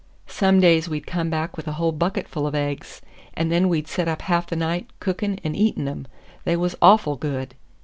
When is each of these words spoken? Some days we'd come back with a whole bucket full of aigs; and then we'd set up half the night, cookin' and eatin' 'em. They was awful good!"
Some 0.25 0.59
days 0.59 0.89
we'd 0.89 1.05
come 1.05 1.29
back 1.29 1.55
with 1.55 1.67
a 1.67 1.73
whole 1.73 1.91
bucket 1.91 2.27
full 2.27 2.47
of 2.47 2.55
aigs; 2.55 3.01
and 3.35 3.51
then 3.51 3.69
we'd 3.69 3.87
set 3.87 4.07
up 4.07 4.23
half 4.23 4.47
the 4.47 4.55
night, 4.55 4.89
cookin' 4.99 5.39
and 5.43 5.55
eatin' 5.55 5.87
'em. 5.87 6.07
They 6.43 6.55
was 6.57 6.75
awful 6.81 7.15
good!" 7.17 7.53